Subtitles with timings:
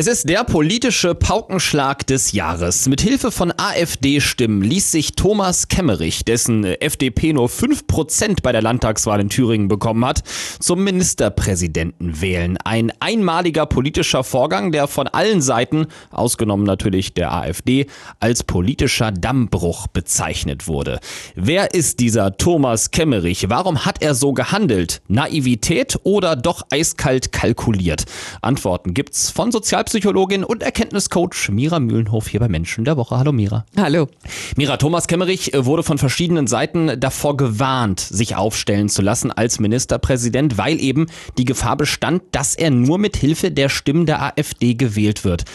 [0.00, 2.86] Es ist der politische Paukenschlag des Jahres.
[2.86, 9.18] Mit Hilfe von AfD-Stimmen ließ sich Thomas Kemmerich, dessen FDP nur 5% bei der Landtagswahl
[9.20, 10.22] in Thüringen bekommen hat,
[10.60, 12.58] zum Ministerpräsidenten wählen.
[12.58, 17.88] Ein einmaliger politischer Vorgang, der von allen Seiten, ausgenommen natürlich der AfD,
[18.20, 21.00] als politischer Dammbruch bezeichnet wurde.
[21.34, 23.50] Wer ist dieser Thomas Kemmerich?
[23.50, 25.02] Warum hat er so gehandelt?
[25.08, 28.04] Naivität oder doch eiskalt kalkuliert?
[28.42, 33.16] Antworten gibt's von Sozial Psychologin und Erkenntniscoach Mira Mühlenhof hier bei Menschen der Woche.
[33.16, 33.64] Hallo Mira.
[33.74, 34.08] Hallo.
[34.54, 39.60] Mira, Thomas Kemmerich äh, wurde von verschiedenen Seiten davor gewarnt, sich aufstellen zu lassen als
[39.60, 41.06] Ministerpräsident, weil eben
[41.38, 45.46] die Gefahr bestand, dass er nur mit Hilfe der Stimmen der AfD gewählt wird.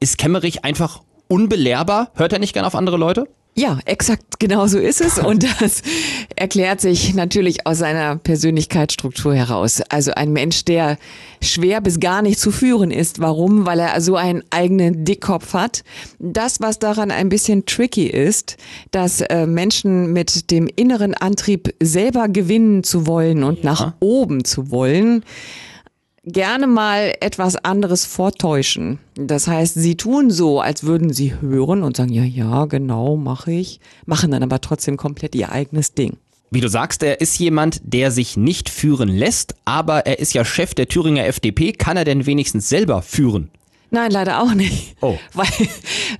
[0.00, 2.12] Ist Kemmerich einfach unbelehrbar?
[2.14, 3.28] Hört er nicht gern auf andere Leute?
[3.54, 5.18] Ja, exakt genau so ist es.
[5.18, 5.82] Und das
[6.36, 9.82] erklärt sich natürlich aus seiner Persönlichkeitsstruktur heraus.
[9.90, 10.96] Also ein Mensch, der
[11.42, 13.20] schwer bis gar nicht zu führen ist.
[13.20, 13.66] Warum?
[13.66, 15.84] Weil er so einen eigenen Dickkopf hat.
[16.18, 18.56] Das, was daran ein bisschen tricky ist,
[18.90, 23.64] dass äh, Menschen mit dem inneren Antrieb selber gewinnen zu wollen und ja.
[23.64, 25.24] nach oben zu wollen,
[26.24, 28.98] gerne mal etwas anderes vortäuschen.
[29.14, 33.52] Das heißt, sie tun so, als würden sie hören und sagen, ja, ja, genau, mache
[33.52, 36.18] ich, machen dann aber trotzdem komplett ihr eigenes Ding.
[36.50, 40.44] Wie du sagst, er ist jemand, der sich nicht führen lässt, aber er ist ja
[40.44, 41.72] Chef der Thüringer FDP.
[41.72, 43.50] Kann er denn wenigstens selber führen?
[43.90, 44.96] Nein, leider auch nicht.
[45.00, 45.16] Oh.
[45.34, 45.68] Weil,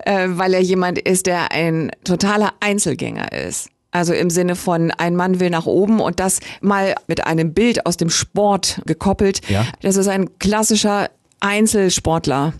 [0.04, 3.71] äh, weil er jemand ist, der ein totaler Einzelgänger ist.
[3.92, 7.86] Also im Sinne von ein Mann will nach oben und das mal mit einem Bild
[7.86, 9.48] aus dem Sport gekoppelt.
[9.48, 9.66] Ja.
[9.82, 12.54] Das ist ein klassischer Einzelsportler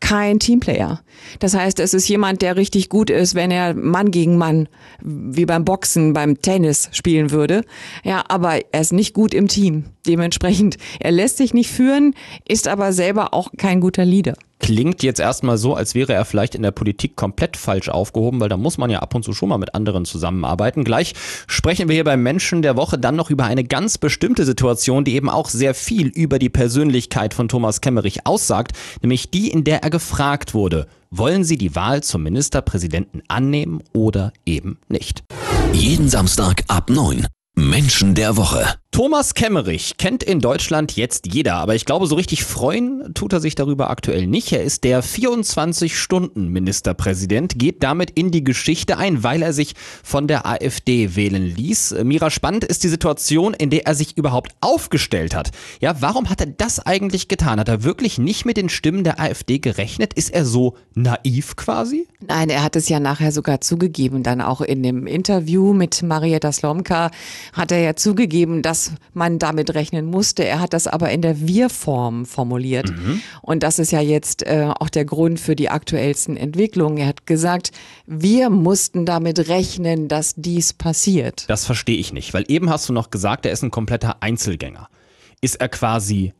[0.00, 1.00] kein Teamplayer.
[1.40, 4.68] Das heißt, es ist jemand, der richtig gut ist, wenn er Mann gegen Mann,
[5.02, 7.64] wie beim Boxen, beim Tennis spielen würde.
[8.04, 9.86] Ja, aber er ist nicht gut im Team.
[10.06, 12.14] Dementsprechend, er lässt sich nicht führen,
[12.46, 14.34] ist aber selber auch kein guter Leader.
[14.66, 18.48] Klingt jetzt erstmal so, als wäre er vielleicht in der Politik komplett falsch aufgehoben, weil
[18.48, 20.82] da muss man ja ab und zu schon mal mit anderen zusammenarbeiten.
[20.82, 21.14] Gleich
[21.46, 25.14] sprechen wir hier beim Menschen der Woche dann noch über eine ganz bestimmte Situation, die
[25.14, 28.72] eben auch sehr viel über die Persönlichkeit von Thomas Kemmerich aussagt,
[29.02, 34.32] nämlich die, in der er gefragt wurde, wollen Sie die Wahl zum Ministerpräsidenten annehmen oder
[34.46, 35.22] eben nicht?
[35.72, 37.24] Jeden Samstag ab 9.
[37.54, 38.66] Menschen der Woche.
[38.96, 43.40] Thomas Kemmerich kennt in Deutschland jetzt jeder, aber ich glaube, so richtig freuen tut er
[43.40, 44.52] sich darüber aktuell nicht.
[44.52, 50.46] Er ist der 24-Stunden-Ministerpräsident, geht damit in die Geschichte ein, weil er sich von der
[50.46, 51.96] AfD wählen ließ.
[52.04, 55.50] Mira, spannend ist die Situation, in der er sich überhaupt aufgestellt hat.
[55.82, 57.60] Ja, warum hat er das eigentlich getan?
[57.60, 60.14] Hat er wirklich nicht mit den Stimmen der AfD gerechnet?
[60.14, 62.08] Ist er so naiv quasi?
[62.26, 64.22] Nein, er hat es ja nachher sogar zugegeben.
[64.22, 67.10] Dann auch in dem Interview mit Marietta Slomka
[67.52, 70.44] hat er ja zugegeben, dass man damit rechnen musste.
[70.44, 72.90] Er hat das aber in der Wir-Form formuliert.
[72.90, 73.20] Mhm.
[73.42, 76.98] Und das ist ja jetzt äh, auch der Grund für die aktuellsten Entwicklungen.
[76.98, 77.72] Er hat gesagt,
[78.06, 81.44] wir mussten damit rechnen, dass dies passiert.
[81.48, 84.88] Das verstehe ich nicht, weil eben hast du noch gesagt, er ist ein kompletter Einzelgänger.
[85.40, 86.32] Ist er quasi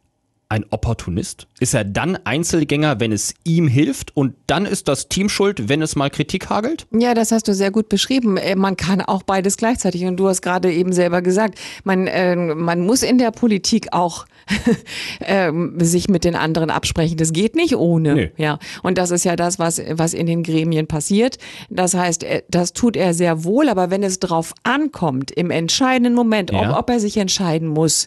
[0.48, 1.48] ein Opportunist?
[1.58, 5.82] Ist er dann Einzelgänger, wenn es ihm hilft und dann ist das Team schuld, wenn
[5.82, 6.86] es mal Kritik hagelt?
[6.92, 8.36] Ja, das hast du sehr gut beschrieben.
[8.36, 12.36] Äh, man kann auch beides gleichzeitig und du hast gerade eben selber gesagt, man, äh,
[12.36, 14.26] man muss in der Politik auch
[15.20, 17.16] äh, sich mit den anderen absprechen.
[17.16, 18.14] Das geht nicht ohne.
[18.14, 18.32] Nee.
[18.36, 21.38] Ja, und das ist ja das, was, was in den Gremien passiert.
[21.70, 26.14] Das heißt, äh, das tut er sehr wohl, aber wenn es drauf ankommt, im entscheidenden
[26.14, 26.70] Moment, ja.
[26.70, 28.06] ob, ob er sich entscheiden muss,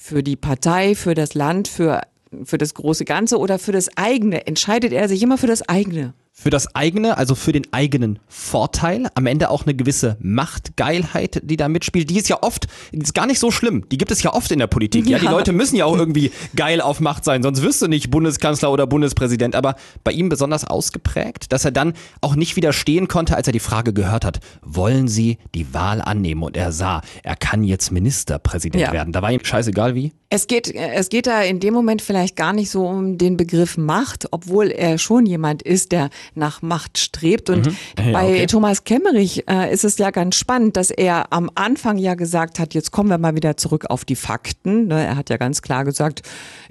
[0.00, 2.00] für die Partei, für das Land, für,
[2.44, 4.46] für das große Ganze oder für das eigene?
[4.46, 6.14] Entscheidet er sich immer für das eigene?
[6.40, 11.58] Für das eigene, also für den eigenen Vorteil, am Ende auch eine gewisse Machtgeilheit, die
[11.58, 12.08] da mitspielt.
[12.08, 13.86] Die ist ja oft, ist gar nicht so schlimm.
[13.90, 15.06] Die gibt es ja oft in der Politik.
[15.06, 17.88] Ja, ja die Leute müssen ja auch irgendwie geil auf Macht sein, sonst wirst du
[17.88, 19.54] nicht Bundeskanzler oder Bundespräsident.
[19.54, 21.92] Aber bei ihm besonders ausgeprägt, dass er dann
[22.22, 26.42] auch nicht widerstehen konnte, als er die Frage gehört hat, wollen Sie die Wahl annehmen?
[26.42, 28.92] Und er sah, er kann jetzt Ministerpräsident ja.
[28.92, 29.12] werden.
[29.12, 30.12] Da war ihm scheißegal wie.
[30.32, 33.76] Es geht, es geht da in dem Moment vielleicht gar nicht so um den Begriff
[33.76, 37.50] Macht, obwohl er schon jemand ist, der nach Macht strebt.
[37.50, 37.76] Und mhm.
[37.98, 38.46] ja, bei okay.
[38.46, 42.74] Thomas Kemmerich äh, ist es ja ganz spannend, dass er am Anfang ja gesagt hat,
[42.74, 44.88] jetzt kommen wir mal wieder zurück auf die Fakten.
[44.88, 45.04] Ne?
[45.04, 46.22] Er hat ja ganz klar gesagt,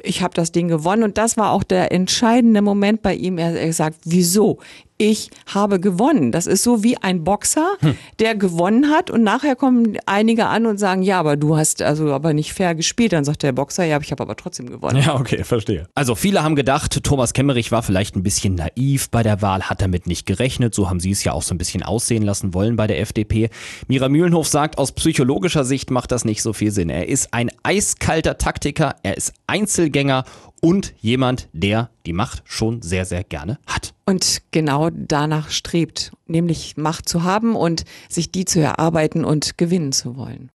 [0.01, 1.03] ich habe das Ding gewonnen.
[1.03, 3.37] Und das war auch der entscheidende Moment bei ihm.
[3.37, 4.59] Er hat gesagt, wieso?
[4.99, 6.31] Ich habe gewonnen.
[6.31, 7.95] Das ist so wie ein Boxer, hm.
[8.19, 12.13] der gewonnen hat und nachher kommen einige an und sagen, ja, aber du hast also
[12.13, 13.13] aber nicht fair gespielt.
[13.13, 15.01] Dann sagt der Boxer, ja, ich habe aber trotzdem gewonnen.
[15.01, 15.87] Ja, okay, verstehe.
[15.95, 19.81] Also viele haben gedacht, Thomas Kemmerich war vielleicht ein bisschen naiv bei der Wahl, hat
[19.81, 20.75] damit nicht gerechnet.
[20.75, 23.49] So haben sie es ja auch so ein bisschen aussehen lassen wollen bei der FDP.
[23.87, 26.89] Mira Mühlenhof sagt, aus psychologischer Sicht macht das nicht so viel Sinn.
[26.89, 30.25] Er ist ein eiskalter Taktiker, er ist Einzelgänger
[30.61, 33.93] und jemand, der die Macht schon sehr, sehr gerne hat.
[34.09, 39.91] Und genau danach strebt, nämlich Macht zu haben und sich die zu erarbeiten und gewinnen
[39.91, 40.47] zu wollen.